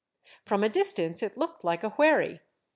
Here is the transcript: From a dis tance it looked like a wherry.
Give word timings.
From 0.43 0.63
a 0.63 0.69
dis 0.69 0.93
tance 0.93 1.21
it 1.21 1.37
looked 1.37 1.63
like 1.63 1.83
a 1.83 1.89
wherry. 1.89 2.39